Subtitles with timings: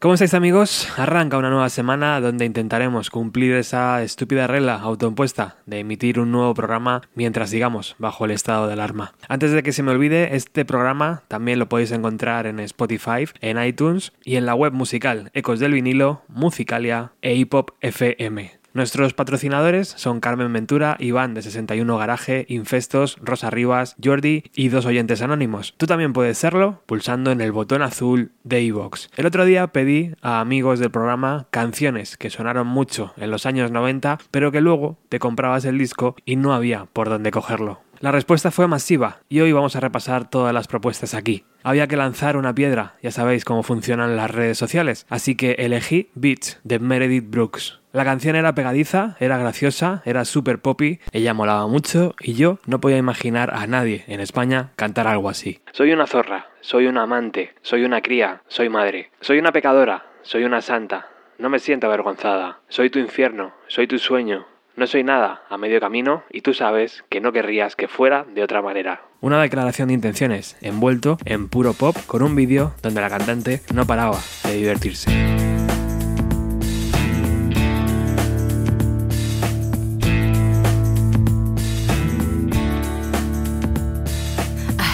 [0.00, 0.88] ¿Cómo estáis amigos?
[0.96, 6.54] Arranca una nueva semana donde intentaremos cumplir esa estúpida regla autoimpuesta de emitir un nuevo
[6.54, 9.12] programa mientras sigamos bajo el estado de alarma.
[9.28, 13.62] Antes de que se me olvide, este programa también lo podéis encontrar en Spotify, en
[13.62, 18.59] iTunes y en la web musical Ecos del Vinilo, Musicalia e Hip Hop FM.
[18.72, 24.86] Nuestros patrocinadores son Carmen Ventura, Iván de 61 Garaje, Infestos, Rosa Rivas, Jordi y dos
[24.86, 25.74] oyentes anónimos.
[25.76, 29.10] Tú también puedes serlo pulsando en el botón azul de iVox.
[29.16, 33.72] El otro día pedí a amigos del programa canciones que sonaron mucho en los años
[33.72, 37.80] 90, pero que luego te comprabas el disco y no había por dónde cogerlo.
[38.00, 41.44] La respuesta fue masiva y hoy vamos a repasar todas las propuestas aquí.
[41.62, 46.08] Había que lanzar una piedra, ya sabéis cómo funcionan las redes sociales, así que elegí
[46.14, 47.78] Beats de Meredith Brooks.
[47.92, 52.80] La canción era pegadiza, era graciosa, era super poppy, ella molaba mucho y yo no
[52.80, 55.60] podía imaginar a nadie en España cantar algo así.
[55.72, 60.44] Soy una zorra, soy una amante, soy una cría, soy madre, soy una pecadora, soy
[60.44, 65.42] una santa, no me siento avergonzada, soy tu infierno, soy tu sueño, no soy nada
[65.48, 69.02] a medio camino y tú sabes que no querrías que fuera de otra manera.
[69.20, 73.86] Una declaración de intenciones envuelto en puro pop con un vídeo donde la cantante no
[73.86, 75.10] paraba de divertirse.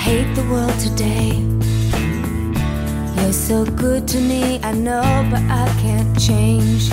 [0.07, 1.33] hate the world today.
[3.17, 6.93] You're so good to me, I know, but I can't change.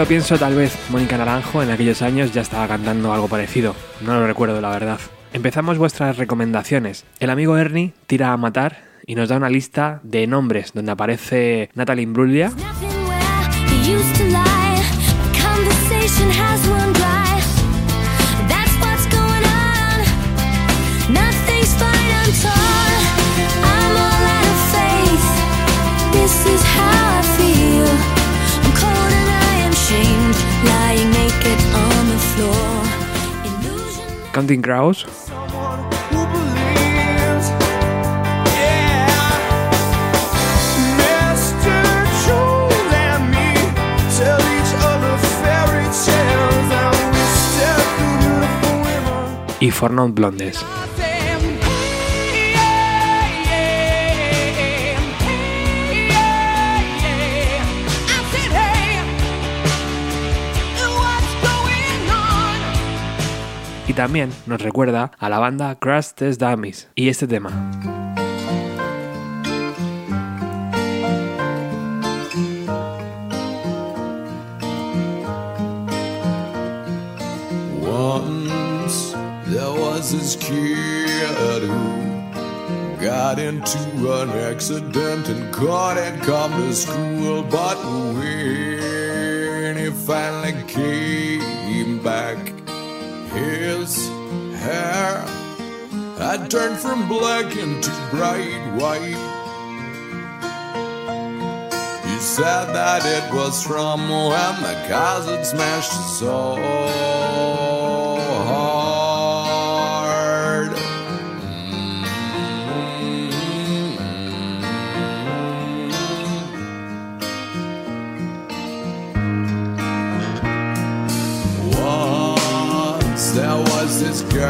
[0.00, 3.76] lo pienso, tal vez Mónica Naranjo en aquellos años ya estaba cantando algo parecido.
[4.00, 4.98] No lo recuerdo, la verdad.
[5.34, 7.04] Empezamos vuestras recomendaciones.
[7.18, 11.68] El amigo Ernie tira a matar y nos da una lista de nombres donde aparece
[11.74, 12.50] Natalie Imbruglia.
[34.32, 35.06] Counting Crows.
[49.60, 50.64] y For Non Blondes.
[64.00, 67.50] También nos recuerda a la banda Crash Test Dummies y este tema.
[80.00, 83.78] This kid who got into
[84.12, 87.42] an accident and couldn't come to school.
[87.44, 87.76] But
[88.16, 92.59] when he finally came back,
[93.32, 94.08] his
[94.60, 95.24] hair
[96.18, 99.16] had turned from black into bright white.
[102.06, 104.74] He said that it was from when the
[105.26, 107.09] had smashed his soul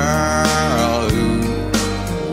[0.00, 1.26] girl who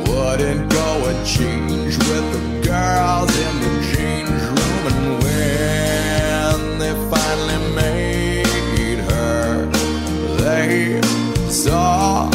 [0.10, 7.60] wouldn't go and change with the girls in the change room, and when they finally
[7.76, 9.66] made her,
[10.44, 11.02] they
[11.50, 12.30] saw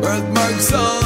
[0.00, 1.01] birthmarks all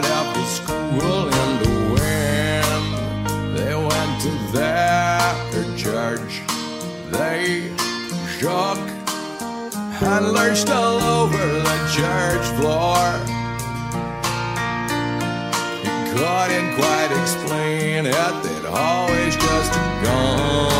[0.00, 1.28] right after school.
[1.28, 1.60] And
[1.94, 6.42] when they went to their church,
[7.10, 7.72] they
[8.38, 8.78] shook
[10.00, 13.02] and lurched all over the church floor.
[15.82, 19.72] He couldn't quite explain it, they'd always just
[20.04, 20.77] gone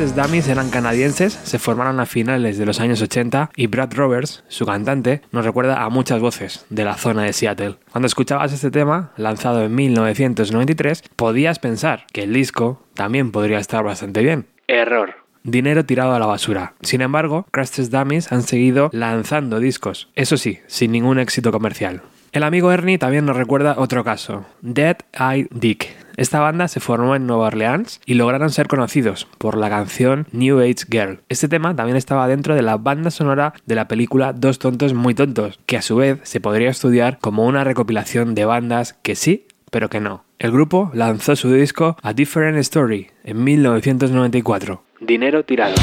[0.00, 4.42] Crushed Dummies eran canadienses, se formaron a finales de los años 80 y Brad Roberts,
[4.48, 7.76] su cantante, nos recuerda a muchas voces de la zona de Seattle.
[7.92, 13.84] Cuando escuchabas este tema, lanzado en 1993, podías pensar que el disco también podría estar
[13.84, 14.46] bastante bien.
[14.68, 16.74] Error dinero tirado a la basura.
[16.82, 22.02] Sin embargo, Crushed Dummies han seguido lanzando discos, eso sí, sin ningún éxito comercial.
[22.32, 25.88] El amigo Ernie también nos recuerda otro caso, Dead Eye Dick.
[26.16, 30.60] Esta banda se formó en Nueva Orleans y lograron ser conocidos por la canción New
[30.60, 31.20] Age Girl.
[31.28, 35.14] Este tema también estaba dentro de la banda sonora de la película Dos tontos muy
[35.14, 39.48] tontos, que a su vez se podría estudiar como una recopilación de bandas que sí,
[39.72, 40.24] pero que no.
[40.38, 44.84] El grupo lanzó su disco A Different Story en 1994.
[45.00, 45.74] Dinero tirado.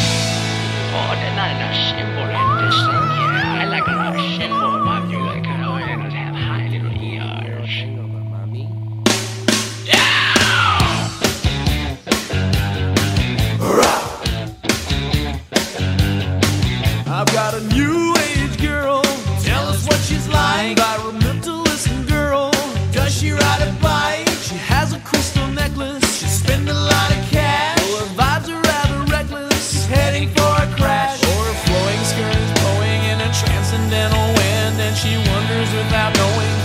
[20.57, 20.77] Like.
[20.77, 22.51] Environmentalist girl.
[22.91, 24.27] Does she ride a bike?
[24.41, 26.03] She has a crystal necklace.
[26.19, 27.79] She spend a lot of cash.
[27.79, 29.85] Her vibes are rather reckless.
[29.85, 31.21] Heading for a crash.
[31.23, 36.56] Or her flowing skirt blowing in a transcendental wind, and she wonders without knowing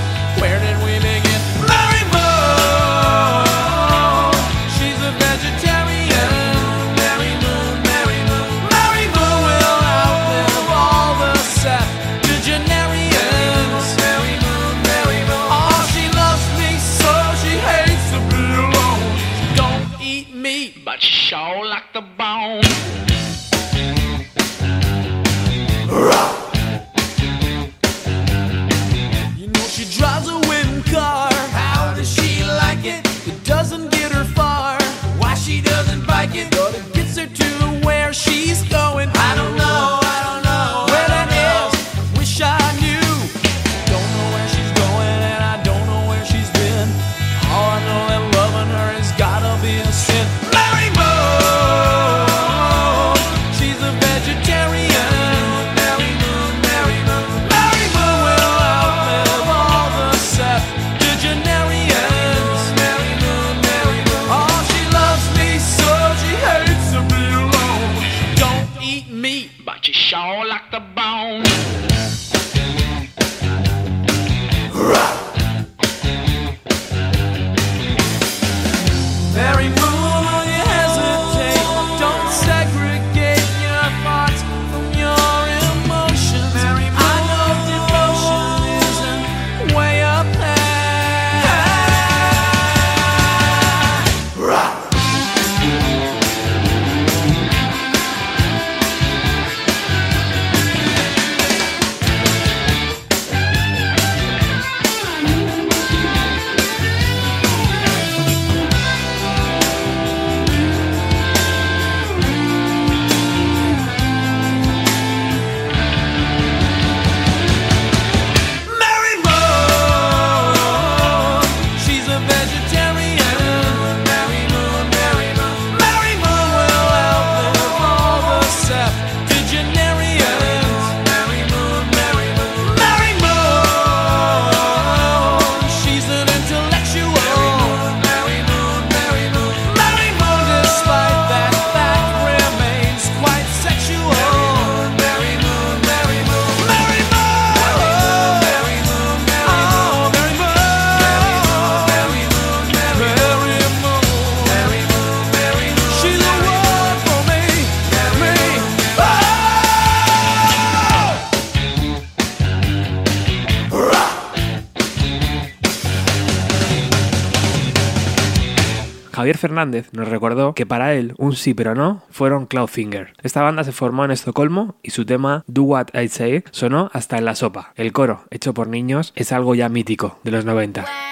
[169.23, 173.13] Javier Fernández nos recordó que para él un sí pero no fueron Cloudfinger.
[173.23, 177.19] Esta banda se formó en Estocolmo y su tema Do What I Say sonó hasta
[177.19, 177.73] en la sopa.
[177.77, 181.12] El coro, hecho por niños, es algo ya mítico de los 90.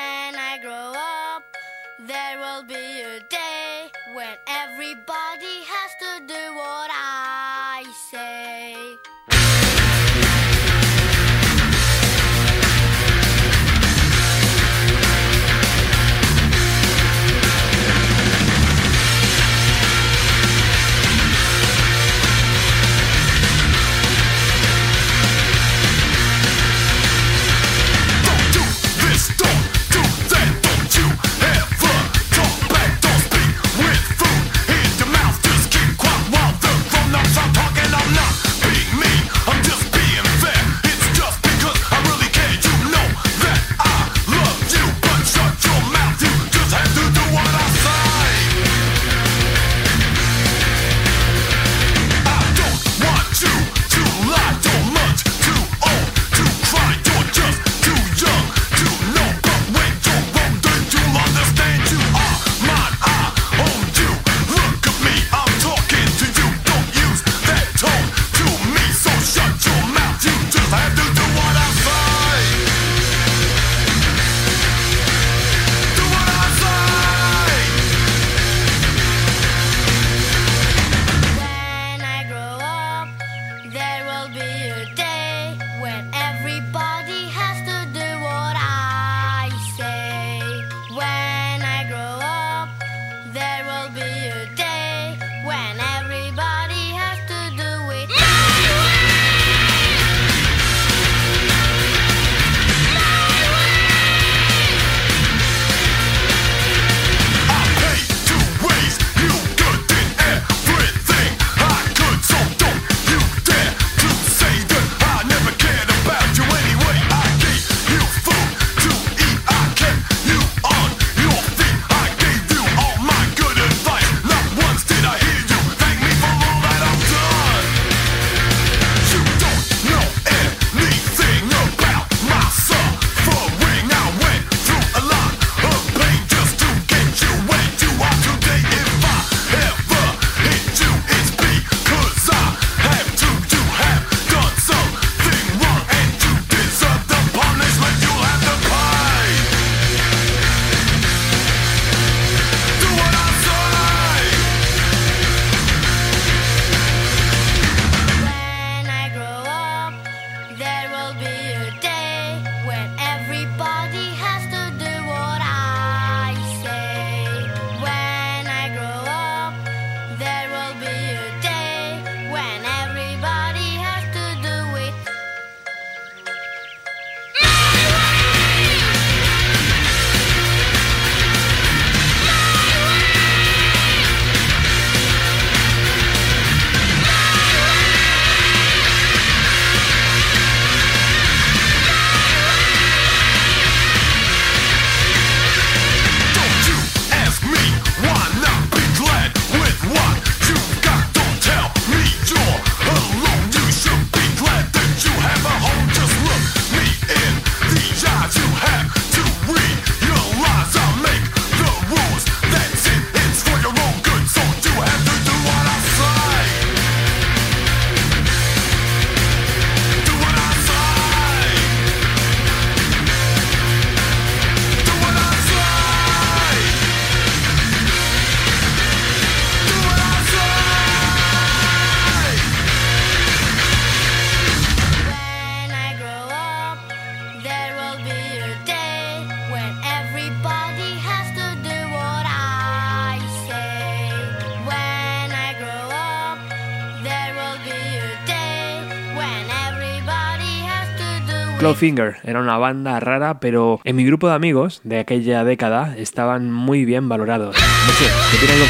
[251.80, 256.52] Clawfinger era una banda rara, pero en mi grupo de amigos de aquella década estaban
[256.52, 257.56] muy bien valorados.
[257.56, 258.68] No sé, ¿qué tienen?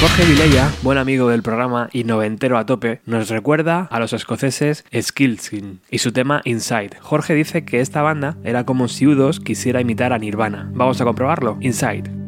[0.00, 4.86] Jorge Vilella, buen amigo del programa y noventero a tope, nos recuerda a los escoceses
[4.98, 6.96] Skillskin y su tema Inside.
[7.00, 10.70] Jorge dice que esta banda era como si U2 quisiera imitar a Nirvana.
[10.72, 11.58] Vamos a comprobarlo.
[11.60, 12.27] Inside.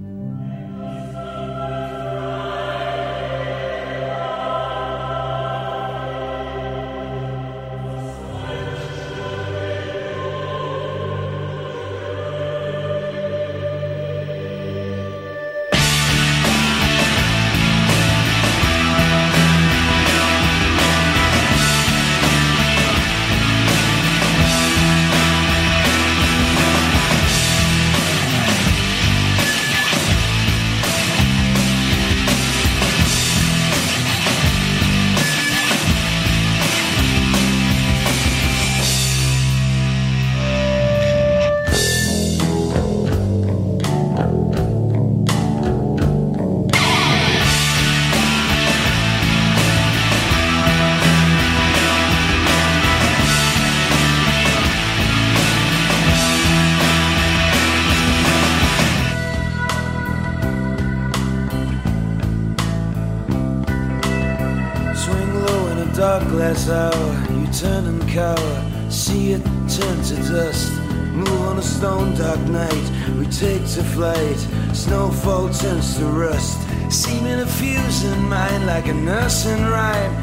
[69.70, 70.72] Turns to dust.
[71.12, 72.86] Move on a stone dark night,
[73.18, 74.38] we take to flight,
[74.72, 80.14] snowfall turns to rust, seeming a fuse in mind like a nursing rhyme.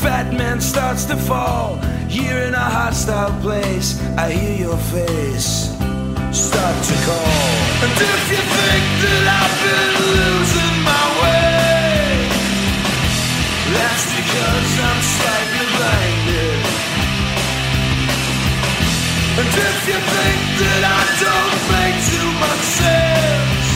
[0.00, 1.76] Fat man starts to fall,
[2.08, 4.00] here in a hostile place.
[4.16, 5.70] I hear your face
[6.32, 7.38] start to call.
[7.84, 12.28] And if you think that I've been losing my way,
[13.76, 15.55] that's because I'm slightly
[19.38, 23.68] And if you think that I don't make too much sense.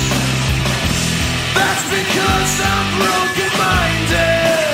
[1.53, 4.69] That's because I'm broken minded.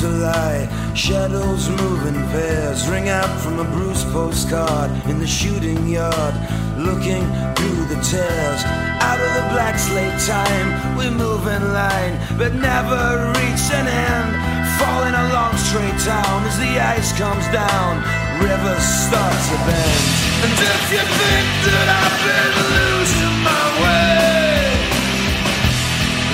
[0.00, 0.68] To lie.
[0.94, 2.88] Shadows move in pairs.
[2.88, 6.34] Ring out from a bruised postcard in the shooting yard.
[6.78, 7.26] Looking
[7.58, 8.60] through the tears.
[9.02, 10.68] Out of the black slate time.
[10.96, 14.30] We move in line, but never reach an end.
[14.78, 17.98] Falling along straight down as the ice comes down.
[18.38, 20.04] Rivers start to bend.
[20.46, 24.18] And if you think that I've been losing my way.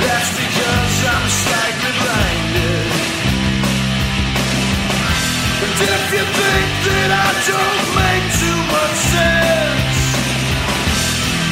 [0.04, 1.83] That's because I'm slightly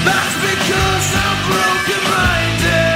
[0.06, 2.91] that's because I'm broken minded.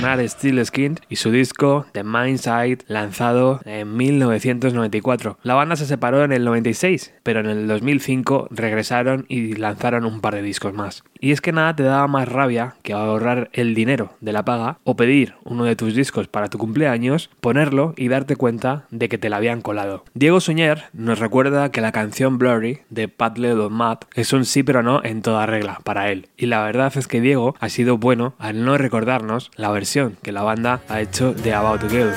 [0.00, 5.38] Sonar Steel Skin y su disco The Mindside, lanzado en 1994.
[5.42, 10.20] La banda se separó en el 96, pero en el 2005 regresaron y lanzaron un
[10.20, 11.02] par de discos más.
[11.20, 14.78] Y es que nada te daba más rabia que ahorrar el dinero de la paga
[14.84, 19.18] o pedir uno de tus discos para tu cumpleaños, ponerlo y darte cuenta de que
[19.18, 20.04] te la habían colado.
[20.14, 24.62] Diego Suñer nos recuerda que la canción Blurry de Pat Ledo Matt es un sí
[24.62, 26.28] pero no en toda regla para él.
[26.36, 30.32] Y la verdad es que Diego ha sido bueno al no recordarnos la versión que
[30.32, 32.12] la banda ha hecho de About to Girl.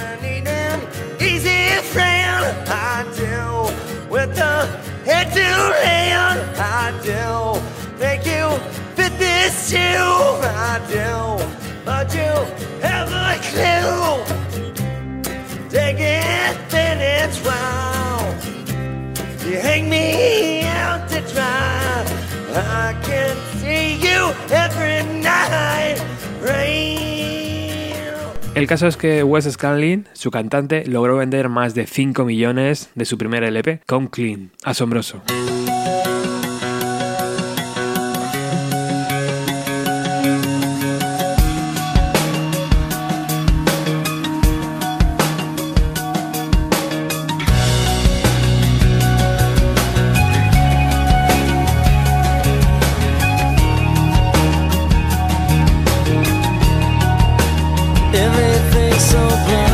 [9.71, 10.79] You, I.
[15.69, 17.39] Take it, it's.
[19.45, 22.03] You hang me out to dry.
[22.53, 26.01] I can see you every night.
[28.53, 33.05] El caso es que Wes Scanlin, su cantante, logró vender más de 5 millones de
[33.05, 34.51] su primer LP, Come Clean.
[34.63, 35.21] Asombroso.
[58.13, 59.70] Everything's so blurry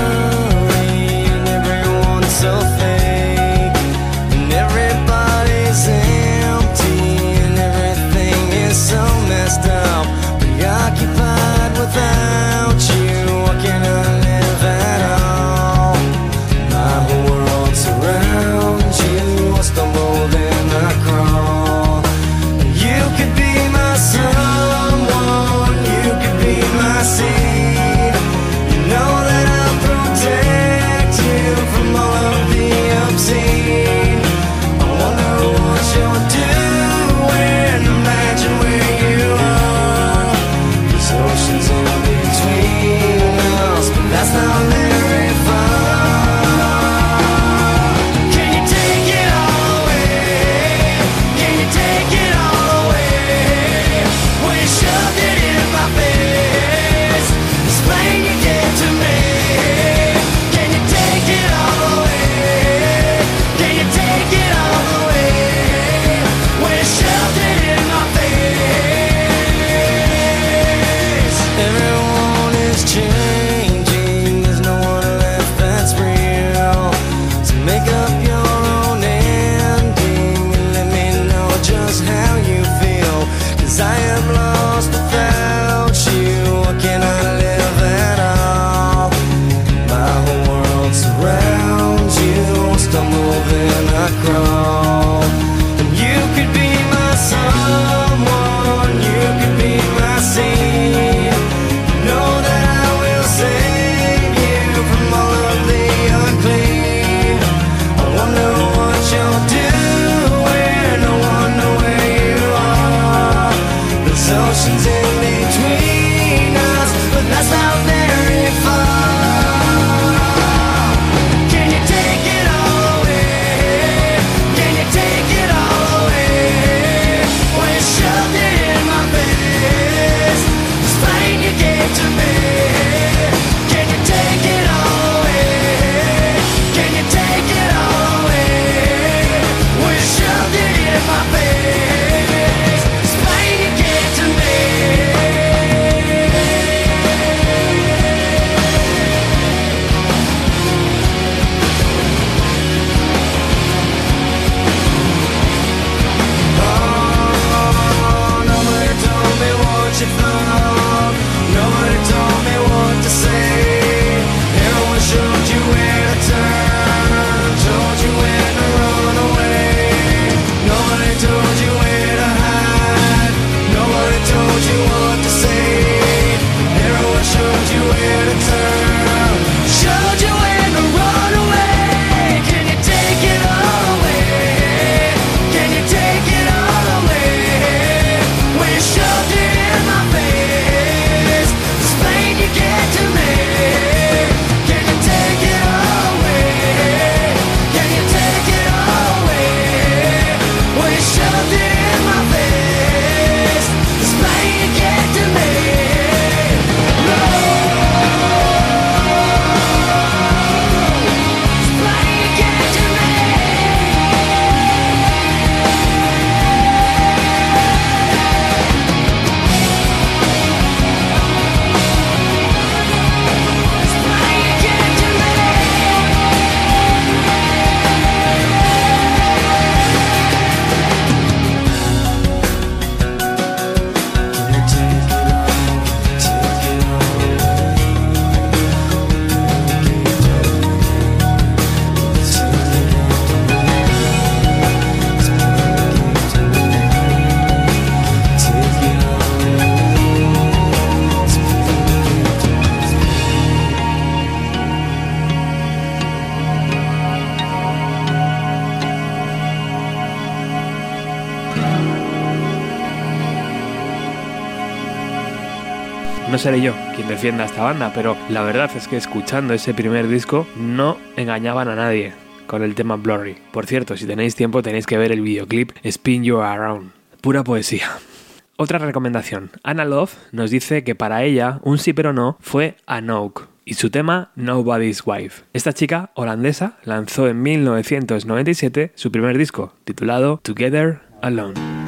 [266.47, 270.07] seré yo quien defienda a esta banda, pero la verdad es que escuchando ese primer
[270.07, 272.13] disco no engañaban a nadie
[272.45, 273.35] con el tema Blurry.
[273.51, 276.91] Por cierto, si tenéis tiempo tenéis que ver el videoclip Spin You Around.
[277.19, 277.89] Pura poesía.
[278.55, 279.51] Otra recomendación.
[279.61, 283.89] Anna Love nos dice que para ella un sí pero no fue Anouk y su
[283.89, 285.43] tema Nobody's Wife.
[285.51, 291.86] Esta chica holandesa lanzó en 1997 su primer disco, titulado Together Alone.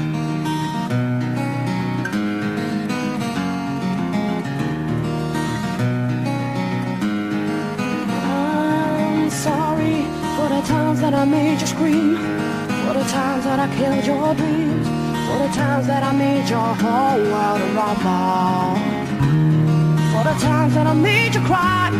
[13.59, 14.87] That I killed your dreams,
[15.27, 18.79] for the times that I made your whole world a rumble,
[20.11, 21.91] for the times that I made you cry,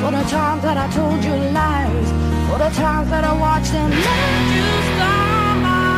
[0.00, 2.08] for the times that I told you lies,
[2.48, 5.88] for the times that I watched and let you stumble.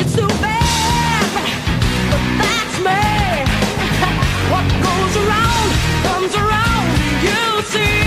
[0.00, 1.24] It's too bad,
[2.10, 3.04] but that's me.
[4.52, 5.68] What goes around
[6.08, 6.88] comes around.
[7.28, 7.40] You
[7.72, 7.99] see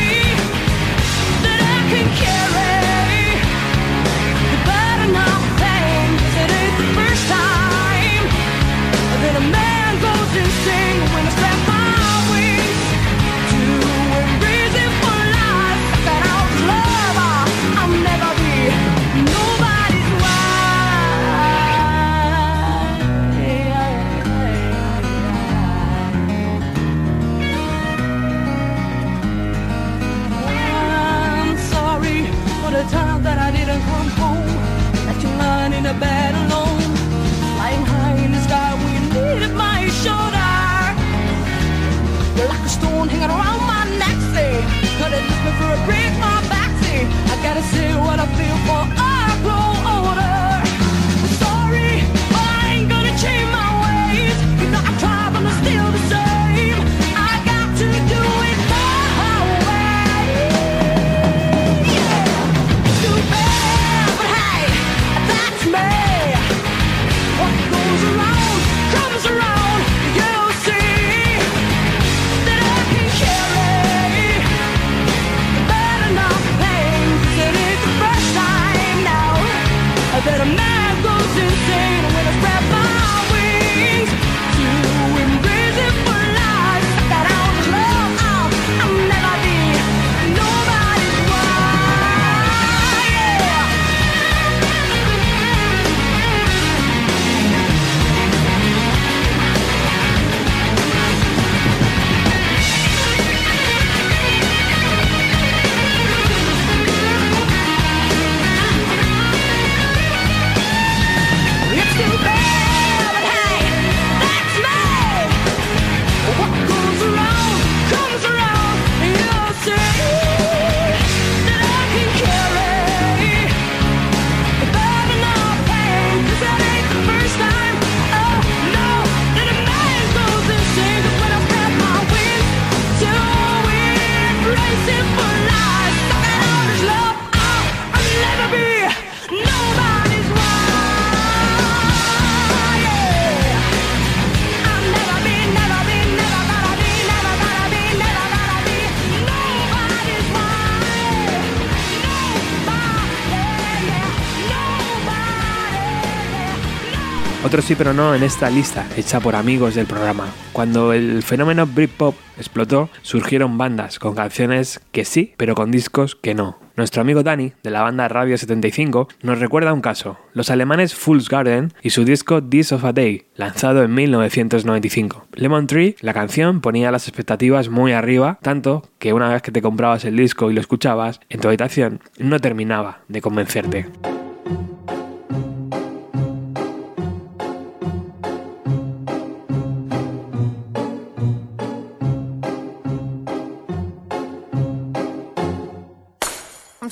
[157.53, 160.25] yeah, nobody, yeah, Otro sí pero no en esta lista, hecha por amigos del programa.
[160.53, 166.33] Cuando el fenómeno Britpop explotó, surgieron bandas con canciones que sí, pero con discos que
[166.33, 166.57] no.
[166.75, 171.29] Nuestro amigo Dani, de la banda Radio 75, nos recuerda un caso, los alemanes Fool's
[171.29, 175.27] Garden y su disco This of a Day, lanzado en 1995.
[175.35, 179.61] Lemon Tree, la canción, ponía las expectativas muy arriba, tanto que una vez que te
[179.61, 183.89] comprabas el disco y lo escuchabas, en tu habitación no terminaba de convencerte.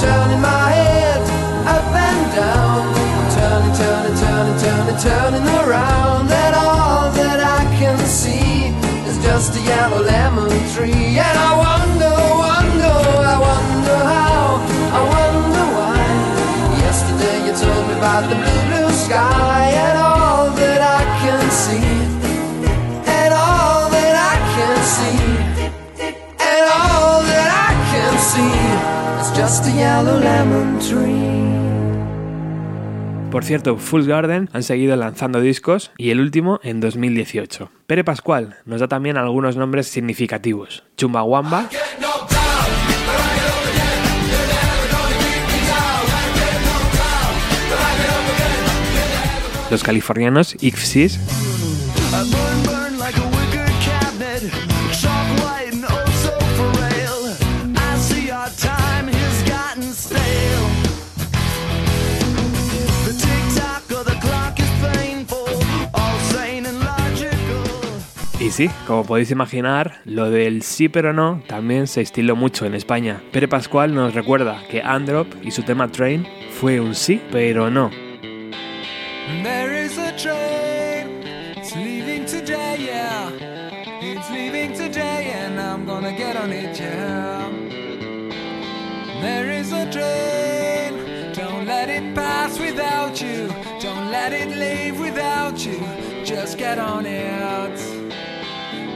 [0.00, 1.20] Turning my head
[1.68, 2.80] up and down.
[2.96, 6.28] I'm turning, turning, turning, turning, turning around,
[33.32, 37.70] Por cierto, Full Garden han seguido lanzando discos y el último en 2018.
[37.86, 40.84] Pere Pascual nos da también algunos nombres significativos.
[40.98, 41.70] Chumbawamba,
[49.70, 51.18] los californianos Ixis,
[68.52, 73.22] sí, como podéis imaginar, lo del sí pero no también se estiló mucho en España.
[73.32, 76.26] Pere Pascual nos recuerda que Androp y su tema Train
[76.60, 77.90] fue un sí pero no.
[79.42, 81.22] There is a train,
[81.56, 83.30] it's leaving today, yeah.
[84.02, 87.48] It's leaving today, and I'm gonna get on it, yeah.
[89.22, 93.48] There is a train, don't let it pass without you.
[93.80, 95.80] Don't let it leave without you.
[96.24, 97.91] Just get on it.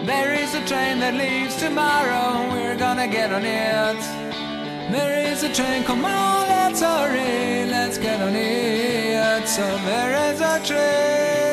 [0.06, 4.00] There is a train that leaves tomorrow, we're gonna get on it.
[4.92, 9.48] There is a train, come on, let's hurry, let's get on it.
[9.48, 11.45] So there is a train.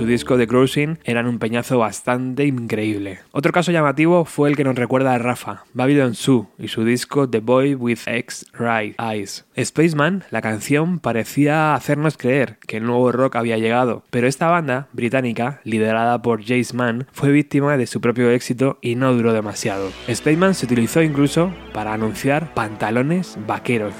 [0.00, 3.18] Su disco The Cruising eran un peñazo bastante increíble.
[3.32, 7.28] Otro caso llamativo fue el que nos recuerda a Rafa, Babylon Sue y su disco
[7.28, 9.44] The Boy with X Right Eyes.
[9.62, 14.88] Spaceman, la canción, parecía hacernos creer que el nuevo rock había llegado, pero esta banda
[14.94, 19.90] británica, liderada por Jace Mann, fue víctima de su propio éxito y no duró demasiado.
[20.10, 23.94] Spaceman se utilizó incluso para anunciar pantalones vaqueros.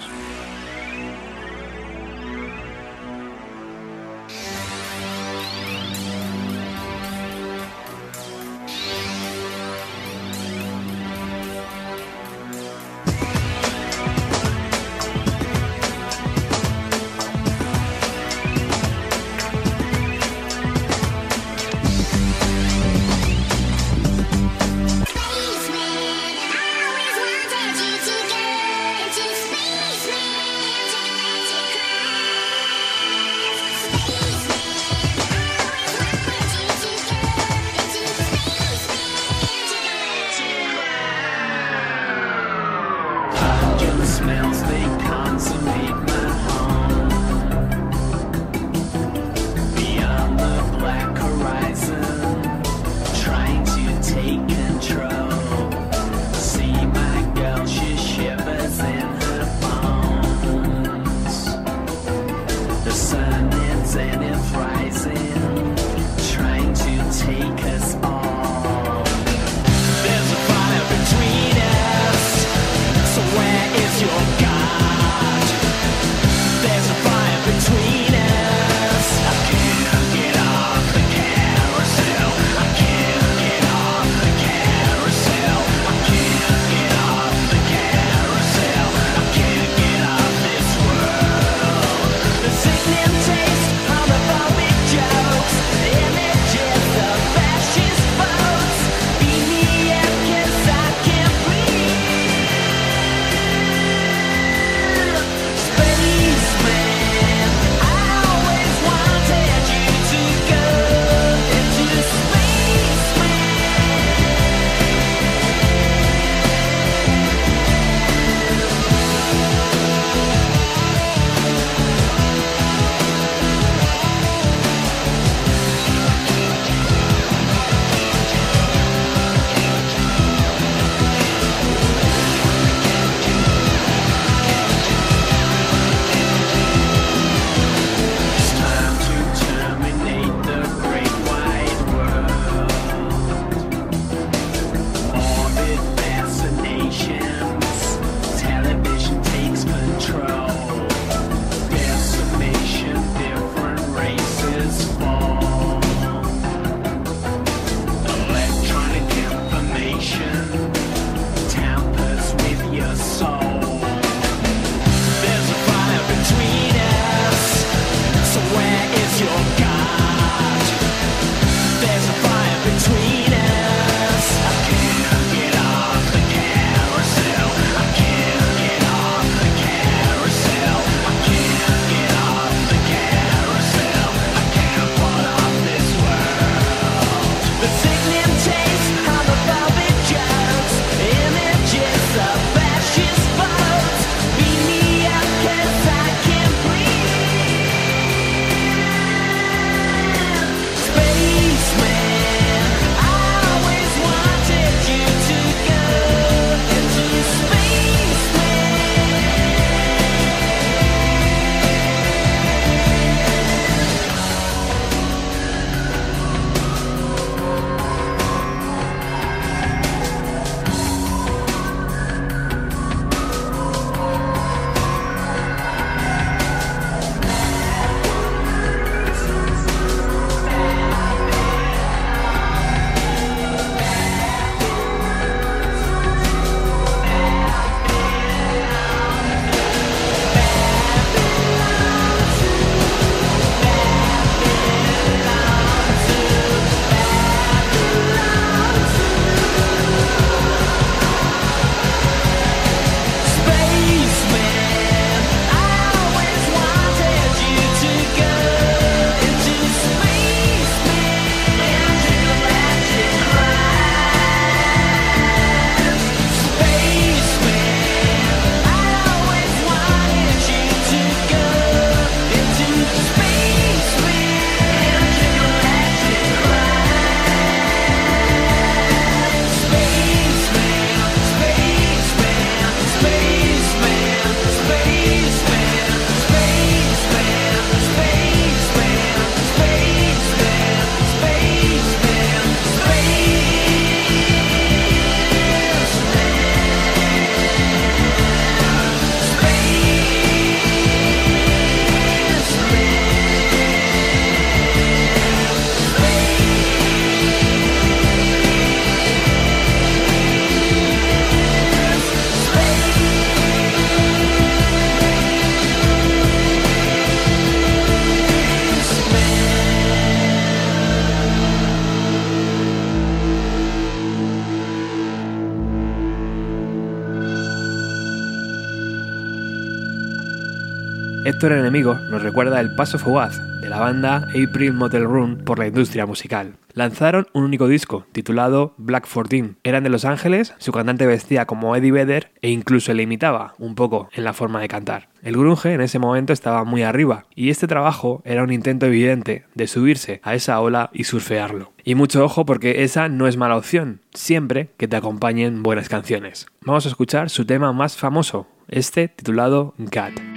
[331.48, 336.04] Enemigo nos recuerda el paso fugaz de la banda April Motel Room por la industria
[336.04, 336.56] musical.
[336.74, 339.54] Lanzaron un único disco, titulado Black 14.
[339.64, 343.74] Eran de Los Ángeles, su cantante vestía como Eddie Vedder e incluso le imitaba un
[343.74, 345.08] poco en la forma de cantar.
[345.22, 349.46] El grunge en ese momento estaba muy arriba, y este trabajo era un intento evidente
[349.54, 351.72] de subirse a esa ola y surfearlo.
[351.84, 356.46] Y mucho ojo porque esa no es mala opción, siempre que te acompañen buenas canciones.
[356.62, 360.29] Vamos a escuchar su tema más famoso, este titulado God.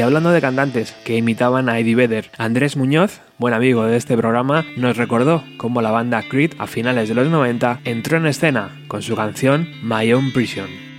[0.00, 4.16] Y hablando de cantantes que imitaban a Eddie Vedder, Andrés Muñoz, buen amigo de este
[4.16, 8.70] programa, nos recordó cómo la banda Creed a finales de los 90 entró en escena
[8.88, 10.89] con su canción My Own Prison.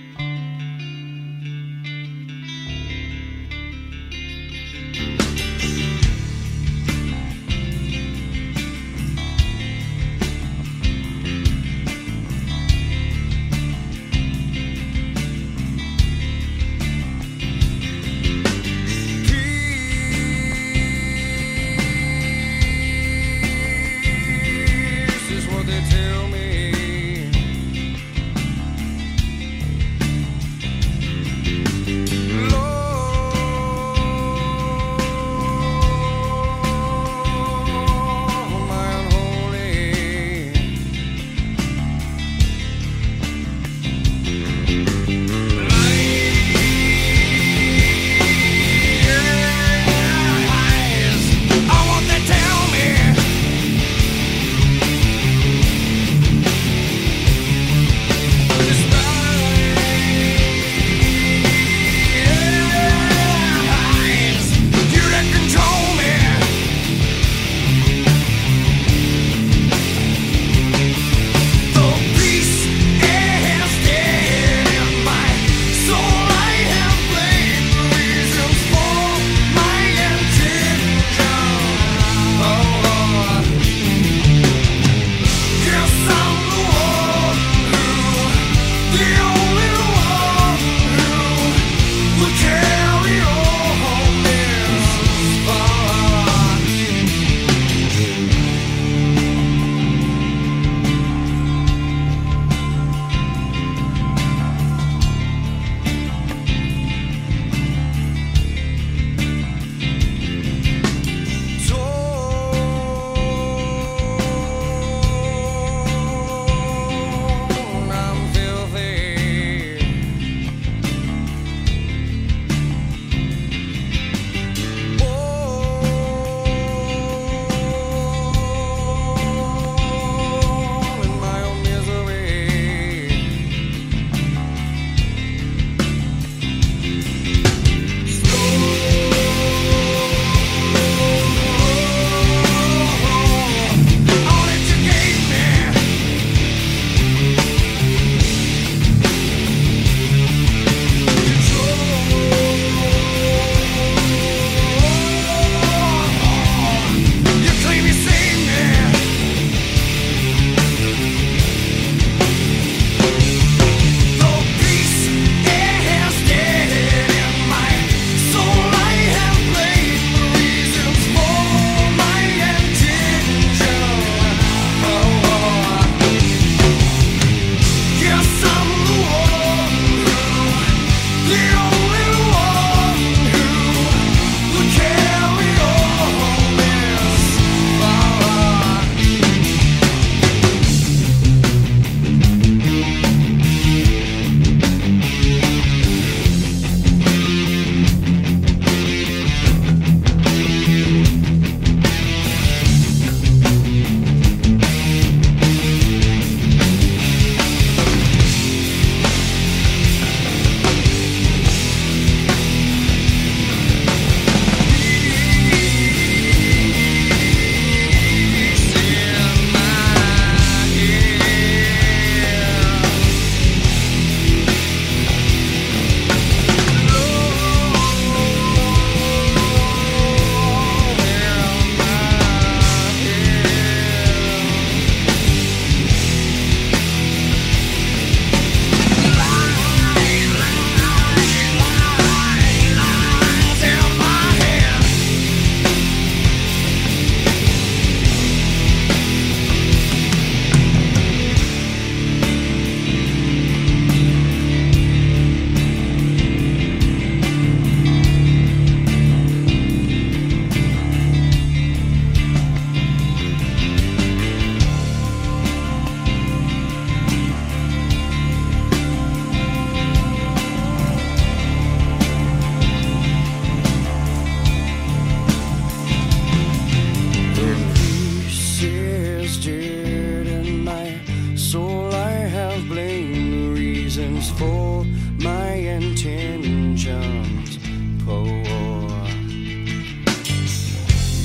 [284.42, 284.84] For
[285.18, 287.58] my intentions
[288.04, 288.42] poor.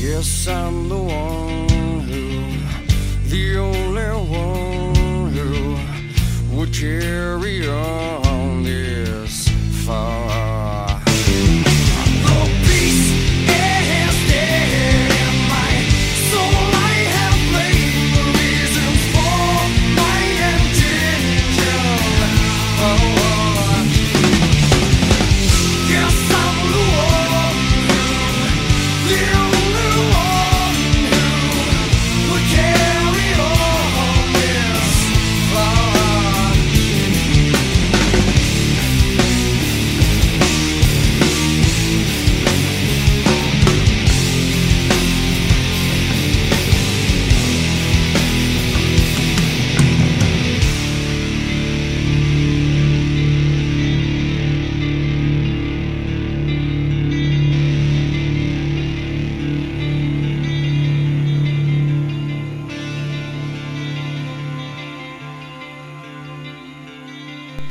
[0.06, 2.26] Yes, I'm the one who,
[3.34, 4.12] the only
[4.46, 8.17] one who would carry on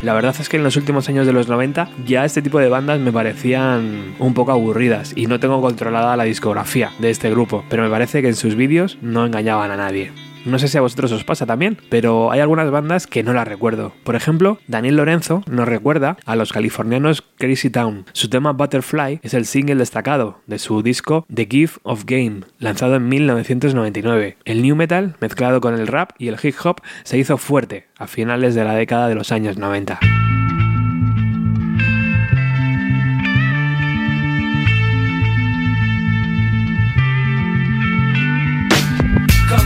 [0.06, 2.68] La verdad es que en los últimos años de los 90 ya este tipo de
[2.68, 7.64] bandas me parecían un poco aburridas y no tengo controlada la discografía de este grupo,
[7.68, 10.12] pero me parece que en sus vídeos no engañaban a nadie.
[10.46, 13.48] No sé si a vosotros os pasa también, pero hay algunas bandas que no las
[13.48, 13.92] recuerdo.
[14.04, 18.06] Por ejemplo, Daniel Lorenzo nos recuerda a los californianos Crazy Town.
[18.12, 22.94] Su tema Butterfly es el single destacado de su disco The Gift of Game, lanzado
[22.94, 24.36] en 1999.
[24.44, 28.06] El new metal, mezclado con el rap y el hip hop, se hizo fuerte a
[28.06, 29.98] finales de la década de los años 90.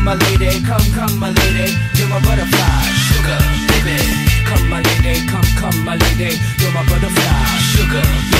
[0.01, 3.37] Come my lady, come, come my lady, you're my butterfly, sugar,
[3.69, 4.01] baby.
[4.47, 8.01] Come my lady, come, come my lady, you're my butterfly, sugar,
[8.33, 8.40] baby.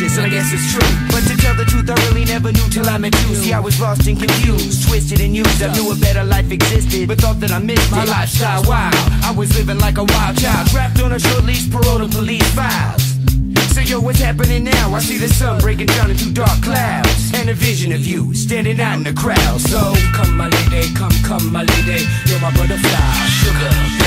[0.00, 0.88] And I guess it's true.
[1.12, 3.34] But to tell the truth, I really never knew till I met you.
[3.34, 5.62] See, I was lost and confused, twisted and used.
[5.62, 8.62] I knew a better life existed, but thought that I missed my lifestyle.
[8.64, 8.90] Wow,
[9.22, 12.48] I was living like a wild child, trapped on a short leash, parole to police
[12.54, 13.02] files.
[13.74, 14.94] So yo, what's happening now?
[14.94, 18.78] I see the sun breaking down into dark clouds And a vision of you standing
[18.78, 23.26] out in the crowd So come my lady, come, come my lady You're my butterfly,
[23.40, 24.01] sugar,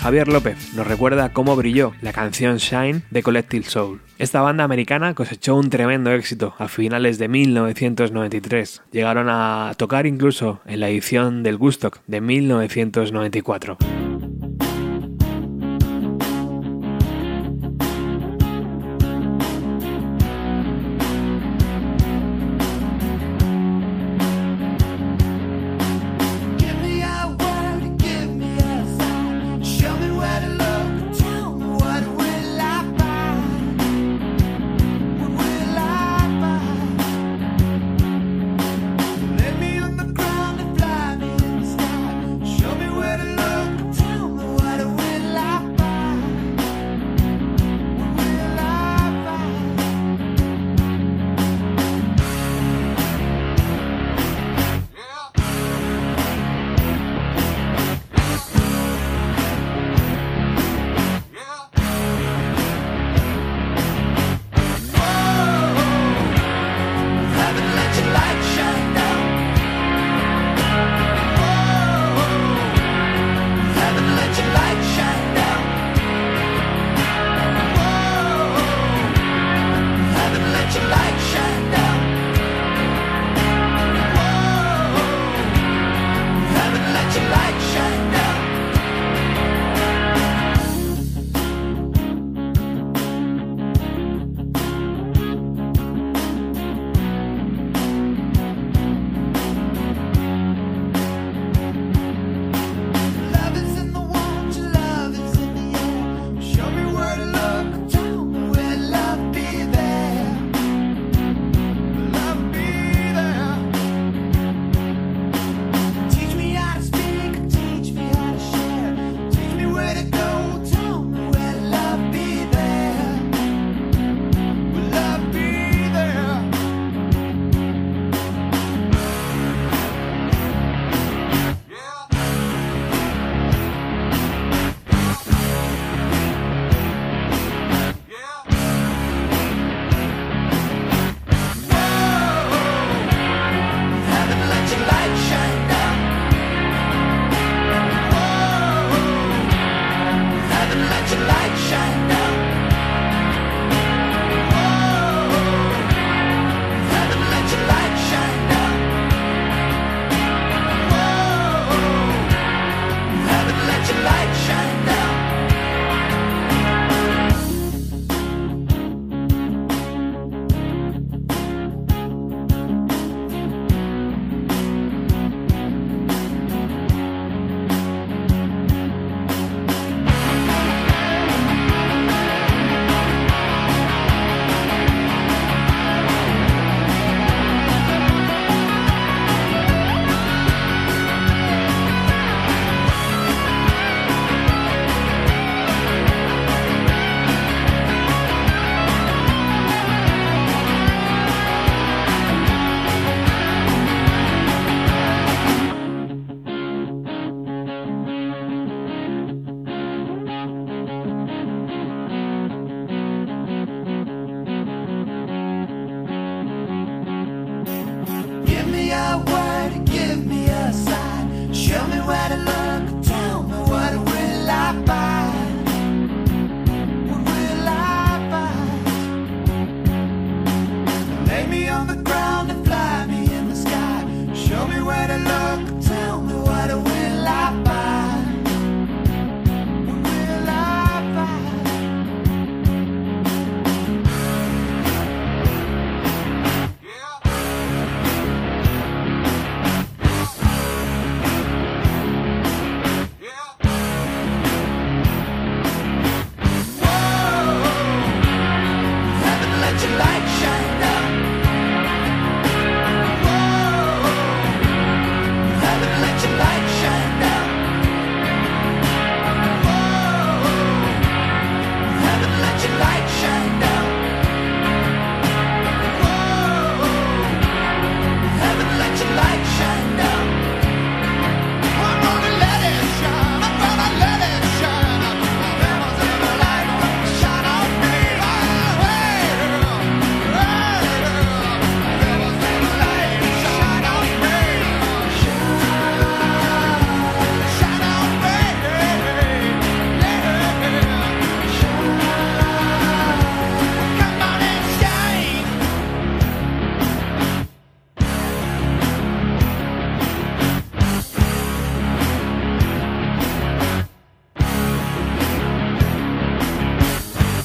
[0.00, 4.00] Javier López nos recuerda cómo brilló la canción Shine de Collective Soul.
[4.16, 8.82] Esta banda americana cosechó un tremendo éxito a finales de 1993.
[8.92, 13.76] Llegaron a tocar incluso en la edición del Gustock de 1994.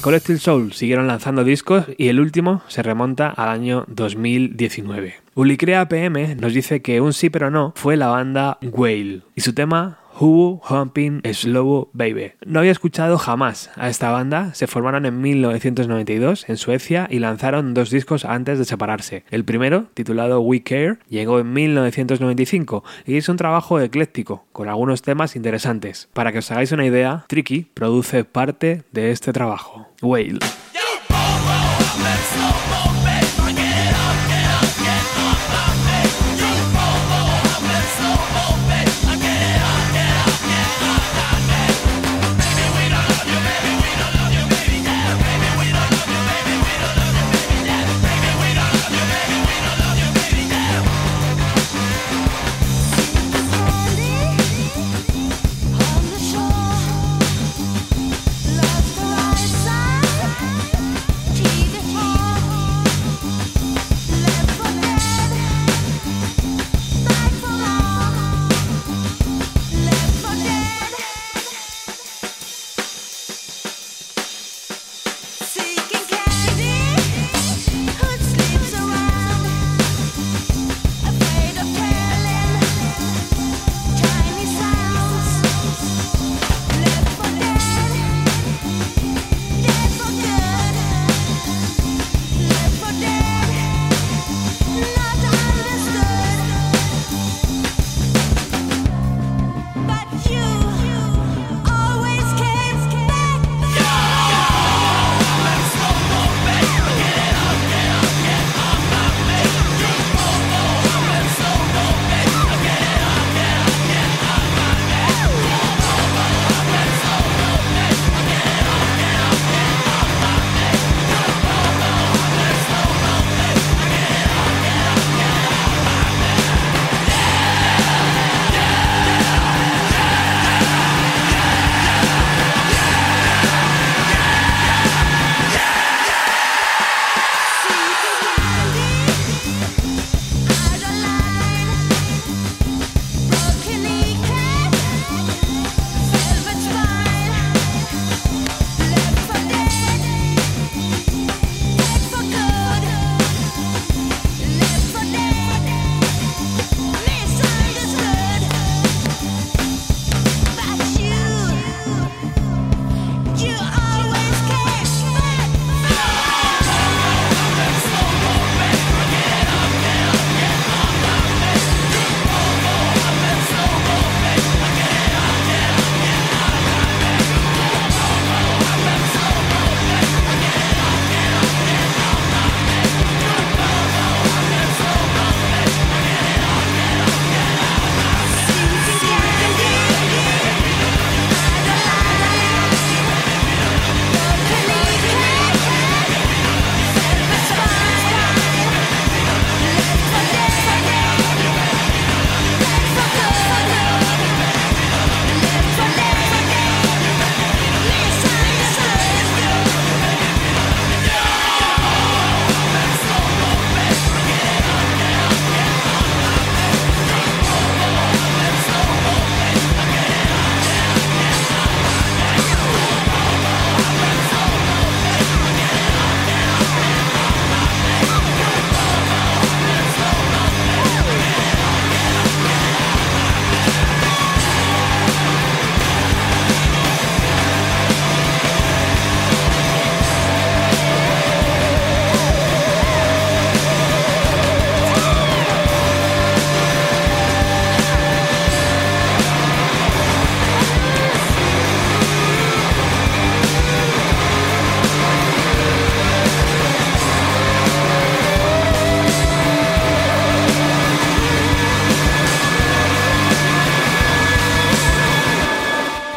[0.06, 5.16] Collective Soul siguieron lanzando discos y el último se remonta al año 2019.
[5.34, 9.52] Ulicrea PM nos dice que Un sí pero no fue la banda Whale y su
[9.52, 12.32] tema Who Humping Slow Baby.
[12.44, 17.74] No había escuchado jamás a esta banda, se formaron en 1992 en Suecia y lanzaron
[17.74, 19.24] dos discos antes de separarse.
[19.30, 25.02] El primero, titulado We Care, llegó en 1995 y es un trabajo ecléctico, con algunos
[25.02, 26.08] temas interesantes.
[26.12, 29.88] Para que os hagáis una idea, Tricky produce parte de este trabajo.
[30.02, 30.38] Whale.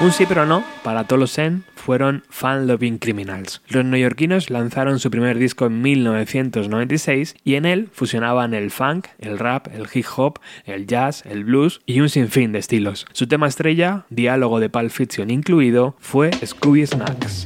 [0.09, 3.61] Un sí pero no para Tolosen fueron Fan Loving Criminals.
[3.67, 9.37] Los neoyorquinos lanzaron su primer disco en 1996 y en él fusionaban el funk, el
[9.37, 13.05] rap, el hip hop, el jazz, el blues y un sinfín de estilos.
[13.11, 17.45] Su tema estrella, diálogo de Pulp Fiction incluido, fue Scooby Snacks.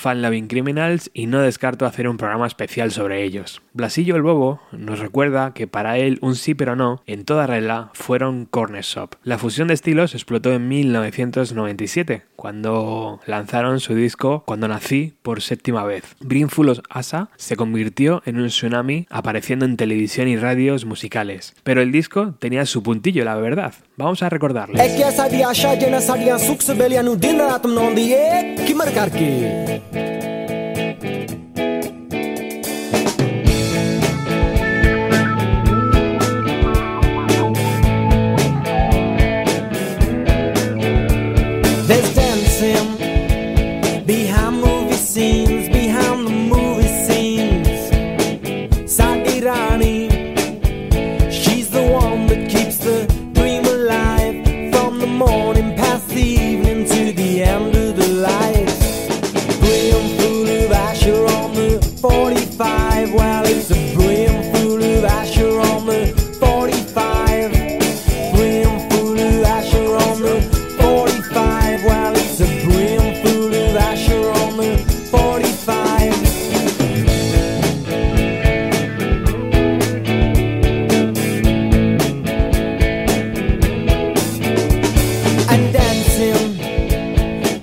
[0.00, 3.62] fan loving criminals y no descarto hacer un programa especial sobre ellos.
[3.74, 7.90] Blasillo el Bobo nos recuerda que para él un sí pero no, en toda regla,
[7.92, 9.14] fueron Corner Shop.
[9.22, 15.84] La fusión de estilos explotó en 1997, cuando lanzaron su disco Cuando Nací por séptima
[15.84, 16.16] vez.
[16.20, 21.54] Brimful of Asa se convirtió en un tsunami apareciendo en televisión y radios musicales.
[21.62, 23.74] Pero el disco tenía su puntillo, la verdad.
[23.96, 24.76] Vamos a recordarlo.
[29.20, 29.89] Ya.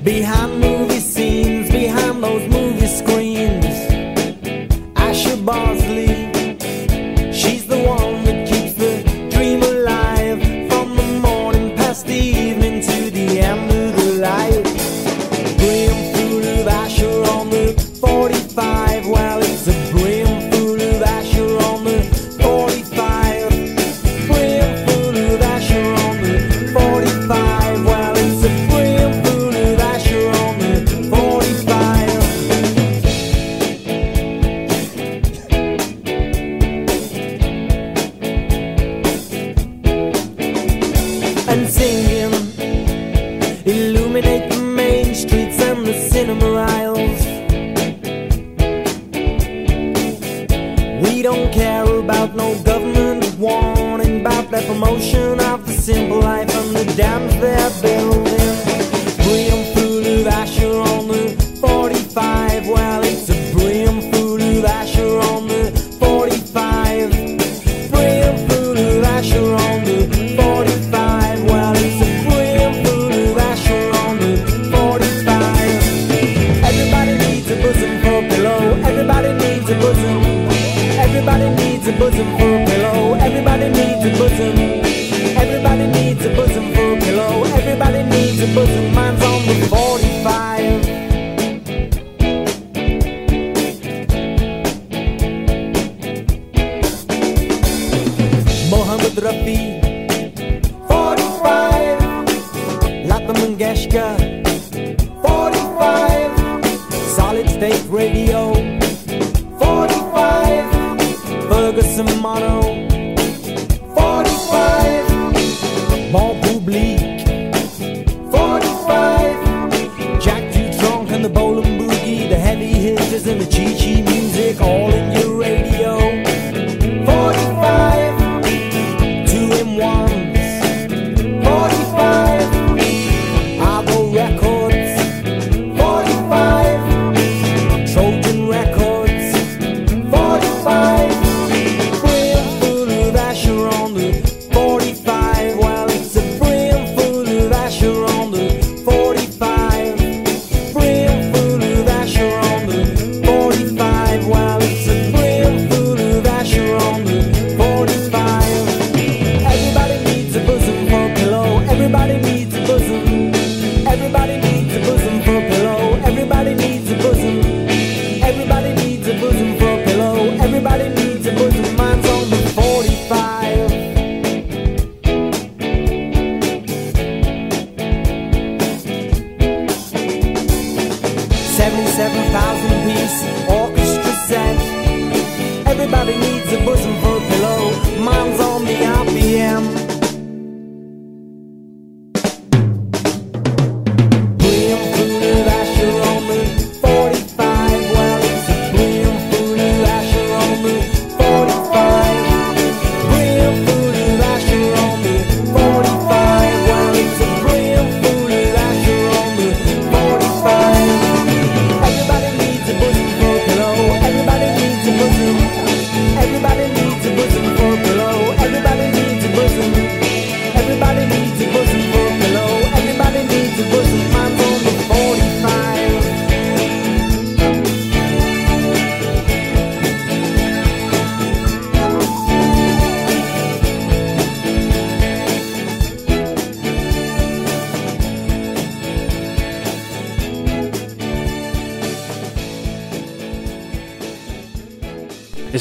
[0.07, 0.56] behind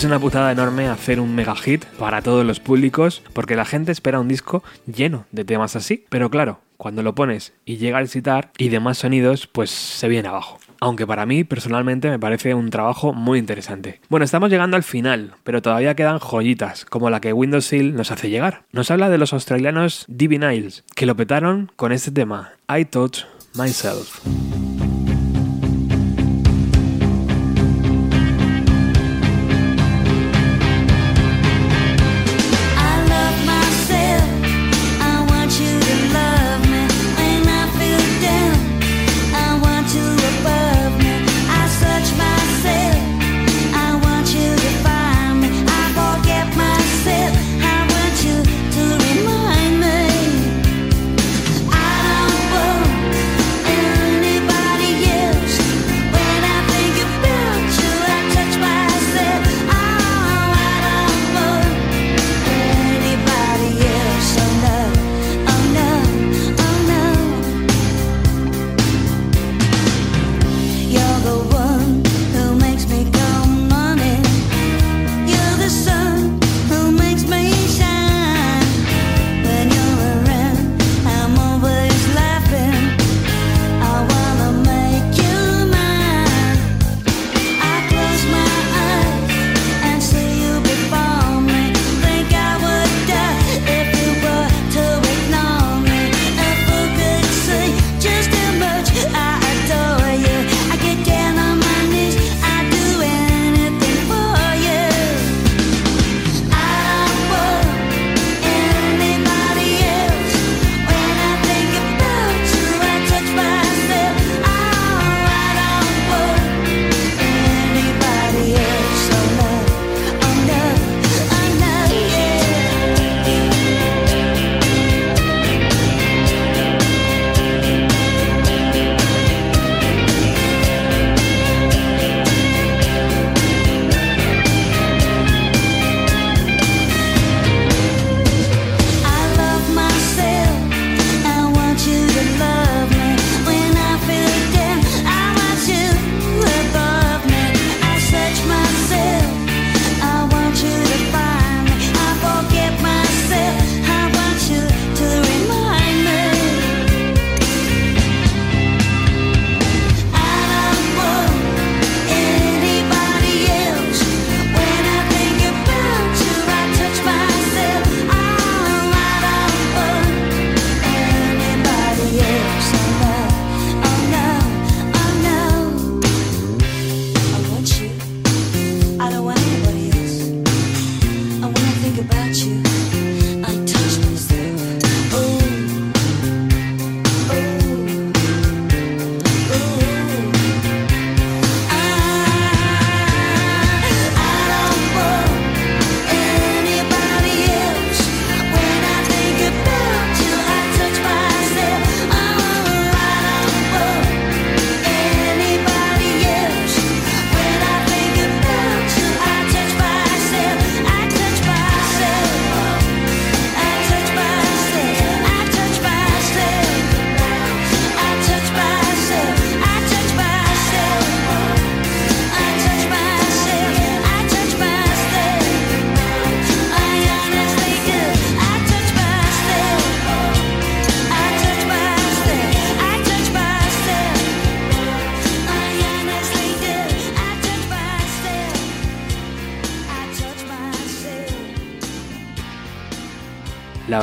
[0.06, 4.20] una putada enorme hacer un mega hit para todos los públicos, porque la gente espera
[4.20, 6.04] un disco lleno de temas así.
[6.08, 10.28] Pero claro, cuando lo pones y llega el sitar y demás sonidos, pues se viene
[10.28, 10.58] abajo.
[10.80, 14.00] Aunque para mí personalmente me parece un trabajo muy interesante.
[14.08, 18.12] Bueno, estamos llegando al final, pero todavía quedan joyitas, como la que Windows Seal nos
[18.12, 18.62] hace llegar.
[18.72, 23.24] Nos habla de los australianos Divinyls, que lo petaron con este tema, I Touch
[23.54, 24.65] Myself.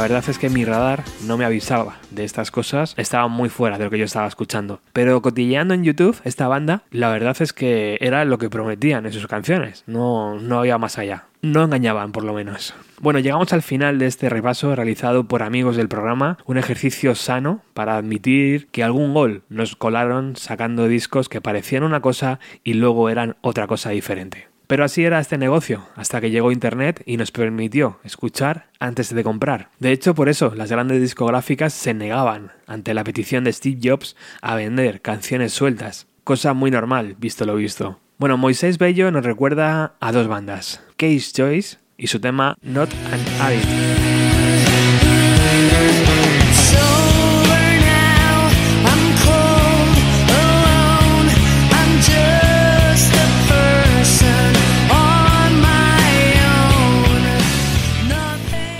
[0.03, 3.85] Verdad es que mi radar no me avisaba de estas cosas, estaba muy fuera de
[3.85, 4.81] lo que yo estaba escuchando.
[4.91, 9.13] Pero cotilleando en YouTube, esta banda, la verdad es que era lo que prometían en
[9.13, 11.27] sus canciones, no, no había más allá.
[11.41, 12.73] No engañaban, por lo menos.
[12.99, 17.61] Bueno, llegamos al final de este repaso realizado por amigos del programa, un ejercicio sano
[17.73, 23.09] para admitir que algún gol nos colaron sacando discos que parecían una cosa y luego
[23.09, 24.52] eran otra cosa diferente.
[24.67, 29.23] Pero así era este negocio, hasta que llegó Internet y nos permitió escuchar antes de
[29.23, 29.69] comprar.
[29.79, 34.15] De hecho, por eso las grandes discográficas se negaban ante la petición de Steve Jobs
[34.41, 37.99] a vender canciones sueltas, cosa muy normal, visto lo visto.
[38.17, 43.41] Bueno, Moisés Bello nos recuerda a dos bandas, Case Choice y su tema Not an
[43.41, 44.12] Addict.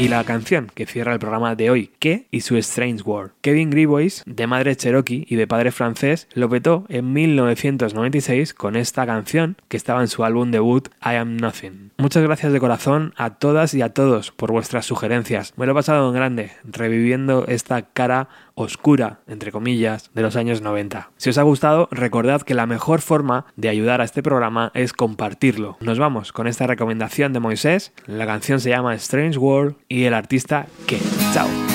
[0.03, 3.31] Y la canción que cierra el programa de hoy, Que y su Strange World.
[3.39, 9.05] Kevin Grebois, de madre cherokee y de padre francés, lo petó en 1996 con esta
[9.05, 11.91] canción que estaba en su álbum debut I Am Nothing.
[11.97, 15.53] Muchas gracias de corazón a todas y a todos por vuestras sugerencias.
[15.55, 20.61] Me lo he pasado en grande, reviviendo esta cara oscura, entre comillas, de los años
[20.61, 21.11] 90.
[21.17, 24.93] Si os ha gustado, recordad que la mejor forma de ayudar a este programa es
[24.93, 25.77] compartirlo.
[25.79, 27.93] Nos vamos con esta recomendación de Moisés.
[28.05, 30.99] La canción se llama Strange World y el artista que.
[31.33, 31.72] Chao.